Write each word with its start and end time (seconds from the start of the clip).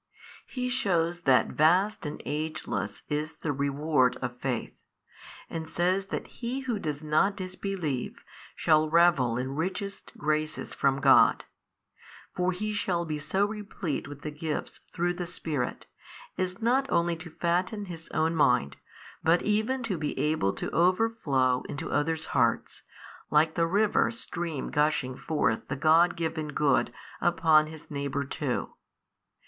He 0.47 0.67
shews 0.67 1.19
that 1.25 1.49
vast 1.49 2.07
and 2.07 2.23
ageless 2.25 3.03
is 3.07 3.35
the 3.35 3.51
reward 3.51 4.15
of 4.17 4.39
faith, 4.39 4.73
and 5.47 5.69
says 5.69 6.07
that 6.07 6.25
he 6.25 6.61
who 6.61 6.79
does 6.79 7.03
not 7.03 7.35
disbelieve 7.35 8.17
shall 8.55 8.89
revel 8.89 9.37
in 9.37 9.53
richest 9.53 10.11
graces 10.17 10.73
from 10.73 11.01
God. 11.01 11.43
For 12.35 12.51
he 12.51 12.73
shall 12.73 13.05
be 13.05 13.19
so 13.19 13.45
replete 13.45 14.07
with 14.07 14.21
the 14.23 14.31
gifts 14.31 14.79
through 14.91 15.13
the 15.13 15.27
Spirit, 15.27 15.85
as 16.35 16.63
not 16.63 16.89
only 16.89 17.15
to 17.17 17.29
fatten 17.29 17.85
his 17.85 18.09
own 18.09 18.33
mind, 18.33 18.77
but 19.21 19.43
even 19.43 19.83
to 19.83 19.99
be 19.99 20.17
able 20.17 20.53
to 20.53 20.71
overflow 20.71 21.61
into 21.69 21.91
others' 21.91 22.25
hearts, 22.33 22.81
like 23.29 23.53
the 23.53 23.67
river 23.67 24.09
stream 24.09 24.71
gushing 24.71 25.15
forth 25.15 25.67
the 25.67 25.75
God 25.75 26.15
given 26.15 26.53
good 26.53 26.91
upon 27.21 27.67
his 27.67 27.91
neighbour 27.91 28.23
too. 28.23 28.73